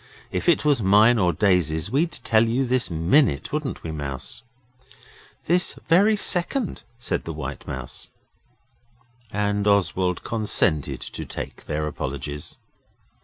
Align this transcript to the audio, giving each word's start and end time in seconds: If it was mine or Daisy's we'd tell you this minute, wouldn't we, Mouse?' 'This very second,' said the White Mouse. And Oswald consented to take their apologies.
If 0.31 0.49
it 0.49 0.65
was 0.65 0.81
mine 0.81 1.19
or 1.19 1.31
Daisy's 1.31 1.91
we'd 1.91 2.11
tell 2.11 2.47
you 2.47 2.65
this 2.65 2.89
minute, 2.89 3.53
wouldn't 3.53 3.83
we, 3.83 3.91
Mouse?' 3.91 4.41
'This 5.45 5.77
very 5.87 6.15
second,' 6.15 6.81
said 6.97 7.23
the 7.25 7.33
White 7.33 7.67
Mouse. 7.67 8.09
And 9.31 9.67
Oswald 9.67 10.23
consented 10.23 11.01
to 11.01 11.23
take 11.23 11.65
their 11.65 11.85
apologies. 11.85 12.57